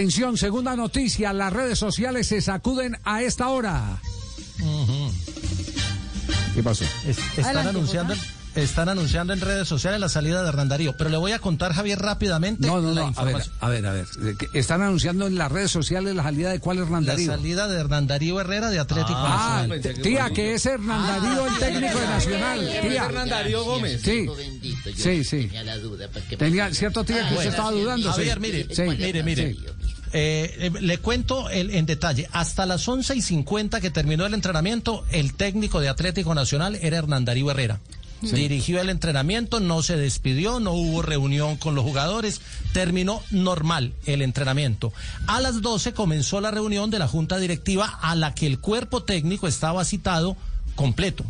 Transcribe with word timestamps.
Atención, 0.00 0.36
segunda 0.36 0.76
noticia, 0.76 1.32
las 1.32 1.50
redes 1.50 1.78
sociales 1.78 2.26
se 2.26 2.42
sacuden 2.42 2.98
a 3.02 3.22
esta 3.22 3.48
hora. 3.48 3.98
¿Qué 6.54 6.62
pasó? 6.62 6.84
Es- 7.06 7.16
están 7.16 7.44
Adelante, 7.46 7.70
anunciando 7.70 8.14
están 8.54 8.88
anunciando 8.88 9.34
en 9.34 9.42
redes 9.42 9.68
sociales 9.68 10.00
la 10.00 10.08
salida 10.08 10.42
de 10.42 10.48
Hernán 10.48 10.70
Darío, 10.70 10.96
pero 10.96 11.10
le 11.10 11.18
voy 11.18 11.32
a 11.32 11.38
contar 11.38 11.74
Javier 11.74 11.98
rápidamente 11.98 12.66
No, 12.66 12.80
no, 12.80 12.94
la 12.94 13.02
no, 13.02 13.12
a 13.14 13.24
ver, 13.24 13.36
a 13.60 13.68
ver, 13.68 13.86
a 13.86 13.92
ver. 13.92 14.06
¿qué- 14.38 14.48
Están 14.58 14.80
anunciando 14.80 15.26
en 15.26 15.34
las 15.36 15.52
redes 15.52 15.70
sociales 15.70 16.14
la 16.14 16.22
salida 16.22 16.48
de 16.50 16.58
cuál 16.58 16.78
Hernán 16.78 17.04
La 17.04 17.12
Darío. 17.12 17.32
salida 17.32 17.68
de 17.68 17.78
Hernán 17.78 18.06
Darío 18.06 18.40
Herrera 18.40 18.70
de 18.70 18.78
Atlético 18.78 19.12
Ah, 19.18 19.66
Nacional. 19.68 20.00
tía, 20.02 20.30
que 20.30 20.54
es 20.54 20.64
Hernán 20.64 21.06
Darío, 21.06 21.46
el 21.48 21.58
técnico 21.58 21.98
de 22.00 22.06
Nacional. 22.06 22.70
Tía. 22.80 23.04
Hernán 23.04 23.28
Darío 23.28 23.62
Gómez. 23.64 24.00
Sí, 24.02 24.26
sí, 24.96 25.22
sí. 25.24 25.36
Tenía 25.48 25.62
la 25.64 25.76
duda. 25.76 26.08
pues, 26.10 26.24
que- 26.24 26.38
Tenía 26.38 26.72
cierto 26.72 27.04
tía 27.04 27.16
que 27.16 27.22
usted 27.24 27.34
bueno. 27.34 27.50
estaba 27.50 27.70
dudando. 27.72 28.08
sí. 28.10 28.16
Javier, 28.16 28.40
mire, 28.40 28.74
Sí. 28.74 28.82
mire, 28.84 29.22
mire. 29.22 29.52
Sí. 29.52 29.66
Eh, 30.12 30.54
eh, 30.58 30.70
le 30.80 30.98
cuento 30.98 31.50
el- 31.50 31.70
en 31.70 31.86
detalle. 31.86 32.28
Hasta 32.32 32.64
las 32.66 32.86
11 32.88 33.14
y 33.16 33.22
50 33.22 33.80
que 33.80 33.90
terminó 33.90 34.24
el 34.26 34.34
entrenamiento, 34.34 35.04
el 35.10 35.34
técnico 35.34 35.80
de 35.80 35.88
Atlético 35.88 36.34
Nacional 36.34 36.76
era 36.80 36.98
Hernán 36.98 37.24
Darío 37.24 37.50
Herrera. 37.50 37.80
Dirigió 38.22 38.80
el 38.80 38.88
entrenamiento, 38.88 39.60
no 39.60 39.82
se 39.82 39.96
despidió, 39.98 40.58
no 40.58 40.72
hubo 40.72 41.02
reunión 41.02 41.56
con 41.58 41.74
los 41.74 41.84
jugadores, 41.84 42.40
terminó 42.72 43.22
normal 43.30 43.92
el 44.06 44.22
entrenamiento. 44.22 44.92
A 45.26 45.40
las 45.42 45.60
12 45.60 45.92
comenzó 45.92 46.40
la 46.40 46.50
reunión 46.50 46.90
de 46.90 46.98
la 46.98 47.08
Junta 47.08 47.36
Directiva 47.38 47.98
a 48.00 48.14
la 48.14 48.34
que 48.34 48.46
el 48.46 48.58
cuerpo 48.58 49.02
técnico 49.02 49.46
estaba 49.46 49.84
citado 49.84 50.34
completo. 50.76 51.24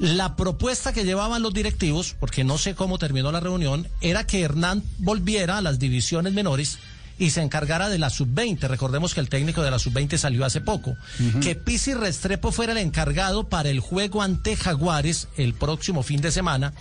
La 0.00 0.34
propuesta 0.34 0.92
que 0.92 1.04
llevaban 1.04 1.42
los 1.42 1.54
directivos, 1.54 2.16
porque 2.18 2.42
no 2.42 2.58
sé 2.58 2.74
cómo 2.74 2.98
terminó 2.98 3.30
la 3.30 3.40
reunión, 3.40 3.86
era 4.00 4.26
que 4.26 4.40
Hernán 4.40 4.82
volviera 4.98 5.58
a 5.58 5.62
las 5.62 5.78
divisiones 5.78 6.32
menores 6.32 6.78
y 7.22 7.30
se 7.30 7.40
encargara 7.40 7.88
de 7.88 8.00
la 8.00 8.10
sub-20. 8.10 8.66
Recordemos 8.66 9.14
que 9.14 9.20
el 9.20 9.28
técnico 9.28 9.62
de 9.62 9.70
la 9.70 9.78
sub-20 9.78 10.16
salió 10.16 10.44
hace 10.44 10.60
poco. 10.60 10.96
Que 11.40 11.54
Pisi 11.54 11.94
Restrepo 11.94 12.50
fuera 12.50 12.72
el 12.72 12.78
encargado 12.78 13.48
para 13.48 13.68
el 13.68 13.78
juego 13.78 14.22
ante 14.22 14.56
Jaguares 14.56 15.28
el 15.36 15.54
próximo 15.54 16.02
fin 16.02 16.20
de 16.20 16.32
semana 16.32 16.72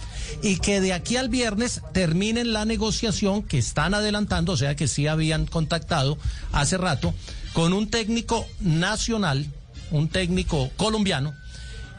y 0.42 0.58
que 0.58 0.81
de 0.81 0.94
aquí 0.94 1.16
al 1.16 1.30
viernes 1.30 1.84
terminen 1.94 2.53
la 2.53 2.66
negociación 2.66 3.44
que 3.44 3.59
están 3.59 3.94
adelantando, 3.94 4.53
o 4.53 4.58
sea 4.58 4.75
que 4.75 4.88
sí 4.88 5.06
habían 5.06 5.45
contactado 5.45 6.17
hace 6.52 6.75
rato, 6.75 7.14
con 7.53 7.72
un 7.72 7.92
técnico 7.92 8.47
nacional, 8.62 9.45
un 9.92 10.08
técnico 10.08 10.72
colombiano, 10.75 11.36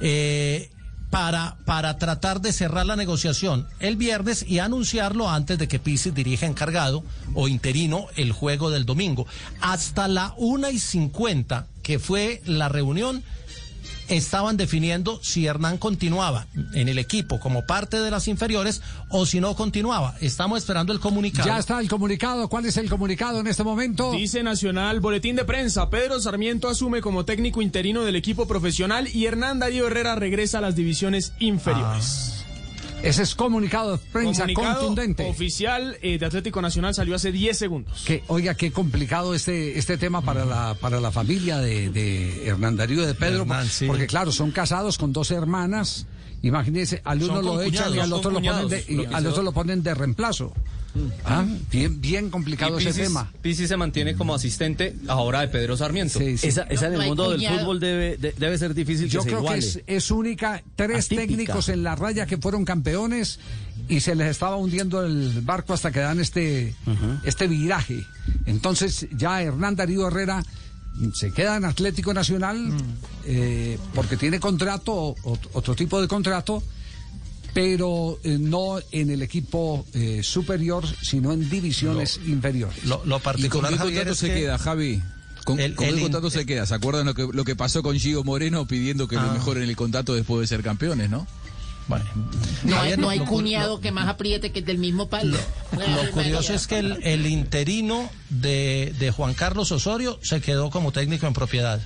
eh, 0.00 0.68
para, 1.12 1.58
para 1.66 1.98
tratar 1.98 2.40
de 2.40 2.54
cerrar 2.54 2.86
la 2.86 2.96
negociación 2.96 3.68
el 3.80 3.96
viernes 3.96 4.46
y 4.48 4.60
anunciarlo 4.60 5.28
antes 5.28 5.58
de 5.58 5.68
que 5.68 5.78
Pisis 5.78 6.14
dirija 6.14 6.46
encargado 6.46 7.04
o 7.34 7.48
interino 7.48 8.06
el 8.16 8.32
juego 8.32 8.70
del 8.70 8.86
domingo. 8.86 9.26
Hasta 9.60 10.08
la 10.08 10.32
una 10.38 10.70
y 10.70 10.78
cincuenta, 10.78 11.66
que 11.82 11.98
fue 11.98 12.40
la 12.46 12.70
reunión, 12.70 13.22
estaban 14.08 14.56
definiendo 14.56 15.20
si 15.22 15.46
Hernán 15.46 15.78
continuaba 15.78 16.46
en 16.74 16.88
el 16.88 16.98
equipo 16.98 17.40
como 17.40 17.66
parte 17.66 18.00
de 18.00 18.10
las 18.10 18.28
inferiores 18.28 18.82
o 19.08 19.26
si 19.26 19.40
no 19.40 19.54
continuaba. 19.54 20.14
Estamos 20.20 20.58
esperando 20.58 20.92
el 20.92 21.00
comunicado. 21.00 21.48
Ya 21.48 21.58
está 21.58 21.80
el 21.80 21.88
comunicado. 21.88 22.48
¿Cuál 22.48 22.66
es 22.66 22.76
el 22.76 22.88
comunicado 22.88 23.40
en 23.40 23.46
este 23.46 23.64
momento? 23.64 24.12
Dice 24.12 24.42
Nacional, 24.42 25.00
boletín 25.00 25.36
de 25.36 25.44
prensa, 25.44 25.90
Pedro 25.90 26.20
Sarmiento 26.20 26.68
asume 26.68 27.00
como 27.00 27.24
técnico 27.24 27.62
interino 27.62 28.02
del 28.04 28.16
equipo 28.16 28.46
profesional 28.46 29.08
y 29.12 29.26
Hernán 29.26 29.58
Darío 29.58 29.86
Herrera 29.86 30.14
regresa 30.14 30.58
a 30.58 30.60
las 30.60 30.76
divisiones 30.76 31.32
inferiores. 31.38 32.41
Ese 33.02 33.22
es 33.24 33.34
comunicado 33.34 33.92
de 33.92 33.98
prensa 34.12 34.42
Comunicado 34.42 34.86
contundente. 34.86 35.28
oficial 35.28 35.98
eh, 36.02 36.18
de 36.18 36.26
Atlético 36.26 36.62
Nacional 36.62 36.94
salió 36.94 37.16
hace 37.16 37.32
10 37.32 37.58
segundos. 37.58 38.04
Que, 38.06 38.22
oiga, 38.28 38.54
qué 38.54 38.70
complicado 38.70 39.34
este, 39.34 39.78
este 39.78 39.98
tema 39.98 40.22
para 40.22 40.44
la, 40.44 40.74
para 40.80 41.00
la 41.00 41.10
familia 41.10 41.58
de, 41.58 41.90
de 41.90 42.46
Hernán 42.46 42.76
Darío 42.76 43.02
y 43.02 43.06
de 43.06 43.14
Pedro. 43.14 43.42
Hernán, 43.42 43.66
sí. 43.66 43.86
Porque 43.86 44.06
claro, 44.06 44.30
son 44.30 44.52
casados 44.52 44.98
con 44.98 45.12
dos 45.12 45.30
hermanas. 45.32 46.06
Imagínense, 46.42 47.00
al 47.04 47.22
uno 47.22 47.40
lo 47.40 47.62
echan 47.62 47.94
y 47.94 48.00
al 48.00 48.12
otro, 48.12 48.30
lo 48.30 48.40
ponen, 48.40 48.68
de, 48.68 48.84
y 48.88 49.04
al 49.12 49.26
otro 49.26 49.42
lo 49.42 49.52
ponen 49.52 49.82
de 49.82 49.94
reemplazo. 49.94 50.52
Ah, 51.24 51.44
bien, 51.70 52.00
bien 52.00 52.28
complicado 52.30 52.78
ese 52.78 52.92
tema. 52.92 53.30
Pisis 53.40 53.68
se 53.68 53.76
mantiene 53.76 54.14
como 54.14 54.34
asistente 54.34 54.94
ahora 55.08 55.40
de 55.40 55.48
Pedro 55.48 55.76
Sarmiento. 55.76 56.18
Sí, 56.18 56.36
sí. 56.36 56.48
Esa, 56.48 56.62
esa 56.64 56.88
en 56.88 56.94
el 56.94 56.98
no 57.00 57.06
mundo 57.06 57.30
del 57.30 57.38
cuñado. 57.38 57.58
fútbol 57.60 57.80
debe, 57.80 58.16
de- 58.18 58.32
debe 58.32 58.58
ser 58.58 58.74
difícil 58.74 59.08
Yo 59.08 59.20
que 59.20 59.30
se 59.30 59.36
creo 59.36 59.48
que 59.50 59.58
es, 59.58 59.80
es 59.86 60.10
única. 60.10 60.62
Tres 60.76 61.06
Atípica. 61.06 61.22
técnicos 61.22 61.68
en 61.70 61.82
la 61.82 61.94
raya 61.96 62.26
que 62.26 62.36
fueron 62.36 62.64
campeones 62.66 63.38
y 63.88 64.00
se 64.00 64.14
les 64.14 64.28
estaba 64.28 64.56
hundiendo 64.56 65.02
el 65.04 65.40
barco 65.42 65.72
hasta 65.72 65.90
que 65.90 66.00
dan 66.00 66.20
este, 66.20 66.74
este 67.24 67.46
viraje. 67.48 68.04
Entonces 68.46 69.06
ya 69.16 69.42
Hernán 69.42 69.76
Darío 69.76 70.06
Herrera 70.08 70.42
se 71.14 71.32
queda 71.32 71.56
en 71.56 71.64
Atlético 71.64 72.12
Nacional 72.12 72.70
eh, 73.24 73.78
porque 73.94 74.16
tiene 74.18 74.38
contrato, 74.40 74.92
o- 74.94 75.38
otro 75.54 75.74
tipo 75.74 76.00
de 76.02 76.06
contrato, 76.08 76.62
pero 77.54 78.18
eh, 78.24 78.38
no 78.40 78.78
en 78.92 79.10
el 79.10 79.22
equipo 79.22 79.84
eh, 79.94 80.22
superior, 80.22 80.84
sino 81.02 81.32
en 81.32 81.48
divisiones 81.50 82.18
inferiores. 82.26 82.84
Lo, 82.84 83.02
lo 83.04 83.16
¿Y 83.16 83.20
con 83.20 83.22
particular, 83.22 83.70
qué 83.72 83.78
Javier, 83.78 83.94
contrato 84.06 84.12
es 84.12 84.18
se 84.18 84.28
que- 84.28 84.34
queda, 84.34 84.58
Javi? 84.58 85.02
¿Con, 85.44 85.58
El- 85.58 85.74
con 85.74 85.86
el 85.86 85.94
qué 85.94 86.00
in- 86.00 86.02
contrato 86.04 86.30
se 86.30 86.46
queda? 86.46 86.66
¿Se 86.66 86.74
acuerdan 86.74 87.04
lo 87.06 87.14
que, 87.14 87.26
lo 87.32 87.44
que 87.44 87.56
pasó 87.56 87.82
con 87.82 87.98
Gio 87.98 88.22
Moreno 88.24 88.66
pidiendo 88.66 89.08
que 89.08 89.16
lo 89.16 89.22
Ah. 89.22 89.32
mejoren 89.34 89.64
el 89.68 89.74
contrato 89.76 90.14
después 90.14 90.40
de 90.40 90.46
ser 90.46 90.62
campeones, 90.62 91.10
no? 91.10 91.26
Bueno, 91.88 92.04
No 92.62 92.80
hay, 92.80 92.92
no 92.92 93.02
lo- 93.02 93.08
hay 93.10 93.18
lo- 93.18 93.24
cuñado 93.24 93.80
que 93.80 93.90
más 93.90 94.08
apriete 94.08 94.52
que 94.52 94.60
el 94.60 94.64
del 94.64 94.78
mismo 94.78 95.08
palo. 95.08 95.36
Lo 95.72 96.10
curioso 96.12 96.54
es 96.54 96.68
que 96.68 96.78
el, 96.78 97.02
el 97.02 97.26
interino 97.26 98.08
de, 98.30 98.94
de 99.00 99.10
Juan 99.10 99.34
Carlos 99.34 99.72
Osorio 99.72 100.16
se 100.22 100.40
quedó 100.40 100.70
como 100.70 100.92
técnico 100.92 101.26
en 101.26 101.32
propiedad. 101.34 101.80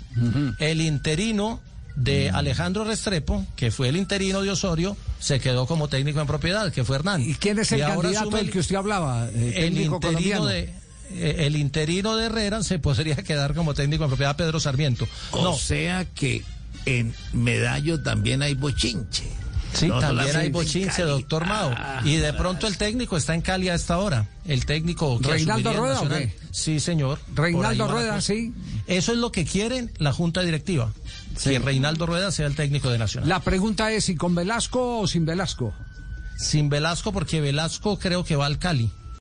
El 0.58 0.82
interino 0.82 1.60
de 1.96 2.30
Alejandro 2.30 2.84
Restrepo, 2.84 3.44
que 3.56 3.70
fue 3.70 3.88
el 3.88 3.96
interino 3.96 4.42
de 4.42 4.50
Osorio, 4.50 4.96
se 5.18 5.40
quedó 5.40 5.66
como 5.66 5.88
técnico 5.88 6.20
en 6.20 6.26
propiedad, 6.26 6.70
que 6.72 6.84
fue 6.84 6.96
Hernán. 6.96 7.22
¿Y 7.22 7.34
quién 7.34 7.58
es 7.58 7.72
el 7.72 7.80
candidato 7.80 8.30
del 8.30 8.50
que 8.50 8.58
usted 8.60 8.76
hablaba? 8.76 9.28
eh, 9.28 9.52
el 9.56 9.74
técnico 9.74 9.96
interino 9.96 10.00
colombiano. 10.00 10.46
de 10.46 10.74
eh, 11.12 11.46
el 11.46 11.56
interino 11.56 12.16
de 12.16 12.26
Herrera 12.26 12.62
se 12.62 12.78
podría 12.78 13.16
quedar 13.16 13.54
como 13.54 13.74
técnico 13.74 14.04
en 14.04 14.10
propiedad 14.10 14.36
Pedro 14.36 14.60
Sarmiento. 14.60 15.06
No, 15.32 15.52
O 15.52 15.58
sea 15.58 16.04
que 16.04 16.42
en 16.84 17.14
Medallo 17.32 18.00
también 18.02 18.42
hay 18.42 18.54
bochinche. 18.54 19.24
Sí, 19.72 19.88
No 19.88 19.98
también 20.00 20.34
hay 20.36 20.50
bochinche, 20.50 21.02
doctor 21.02 21.44
Mao. 21.46 21.70
Ah, 21.76 22.00
y 22.04 22.16
de 22.16 22.32
pronto 22.32 22.66
el 22.66 22.76
técnico 22.78 23.16
está 23.16 23.34
en 23.34 23.42
Cali 23.42 23.68
a 23.68 23.74
esta 23.74 23.98
hora. 23.98 24.26
El 24.46 24.64
técnico 24.64 25.18
que 25.20 25.28
¿Reinaldo 25.28 25.70
el 25.70 25.76
Rueda 25.76 26.00
o 26.00 26.04
Nacional. 26.04 26.28
qué? 26.32 26.38
Sí, 26.50 26.80
señor. 26.80 27.18
Reinaldo 27.34 27.86
Rueda, 27.88 28.20
sí. 28.20 28.54
Eso 28.86 29.12
es 29.12 29.18
lo 29.18 29.30
que 29.32 29.44
quieren 29.44 29.92
la 29.98 30.12
Junta 30.12 30.42
Directiva. 30.42 30.92
Que 31.42 31.58
Reinaldo 31.58 32.06
Rueda 32.06 32.30
sea 32.30 32.46
el 32.46 32.54
técnico 32.54 32.90
de 32.90 32.98
Nacional. 32.98 33.28
La 33.28 33.40
pregunta 33.40 33.92
es 33.92 34.04
si 34.04 34.16
con 34.16 34.34
Velasco 34.34 35.00
o 35.00 35.06
sin 35.06 35.26
Velasco. 35.26 35.74
Sin 36.36 36.68
Velasco, 36.68 37.12
porque 37.12 37.40
Velasco 37.40 37.98
creo 37.98 38.24
que 38.24 38.36
va 38.36 38.46
al 38.46 38.58
Cali. 38.58 38.90